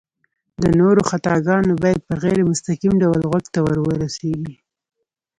د 0.61 0.63
نورو 0.79 1.01
خطاګانې 1.09 1.73
بايد 1.83 1.99
په 2.07 2.13
غير 2.23 2.37
مستقيم 2.51 2.93
ډول 3.03 3.21
غوږ 3.29 3.45
ته 3.53 3.59
ورورسيږي 3.67 4.55